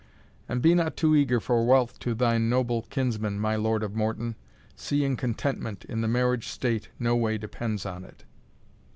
And 0.49 0.63
be 0.63 0.73
not 0.73 0.97
too 0.97 1.15
eager 1.15 1.39
for 1.39 1.63
wealth 1.63 1.99
to 1.99 2.15
thy 2.15 2.39
noble 2.39 2.87
kinsman, 2.89 3.39
my 3.39 3.55
Lord 3.55 3.83
of 3.83 3.93
Morton, 3.93 4.35
seeing 4.75 5.15
contentment 5.15 5.85
in 5.85 6.01
the 6.01 6.07
marriage 6.07 6.47
state 6.47 6.89
no 6.97 7.15
way 7.15 7.37
depends 7.37 7.85
on 7.85 8.03
it." 8.05 8.23